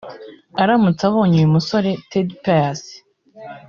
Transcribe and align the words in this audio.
aramutse 0.61 1.01
abonye 1.09 1.35
uyu 1.39 1.53
musore 1.55 1.89
Tadei 2.09 2.37
Pius 2.43 2.81